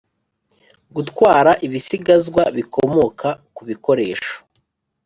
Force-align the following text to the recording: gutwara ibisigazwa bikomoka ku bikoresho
gutwara 0.95 1.51
ibisigazwa 1.65 2.43
bikomoka 2.57 3.27
ku 3.55 3.61
bikoresho 3.69 4.33